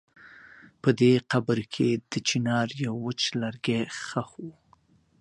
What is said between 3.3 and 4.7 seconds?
لرګی ښخ و.